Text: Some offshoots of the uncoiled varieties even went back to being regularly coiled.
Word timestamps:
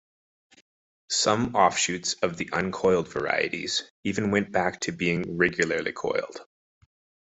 Some 1.11 1.55
offshoots 1.55 2.13
of 2.23 2.37
the 2.37 2.49
uncoiled 2.53 3.07
varieties 3.07 3.83
even 4.03 4.31
went 4.31 4.51
back 4.51 4.79
to 4.79 4.91
being 4.91 5.37
regularly 5.37 5.91
coiled. 5.91 6.43